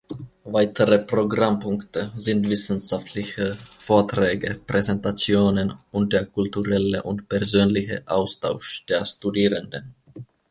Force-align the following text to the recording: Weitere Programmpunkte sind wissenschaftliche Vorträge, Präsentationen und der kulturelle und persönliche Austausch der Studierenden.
Weitere 0.45 0.97
Programmpunkte 1.05 2.11
sind 2.15 2.49
wissenschaftliche 2.49 3.55
Vorträge, 3.77 4.59
Präsentationen 4.65 5.75
und 5.91 6.11
der 6.13 6.25
kulturelle 6.25 7.03
und 7.03 7.29
persönliche 7.29 8.01
Austausch 8.07 8.83
der 8.87 9.05
Studierenden. 9.05 9.93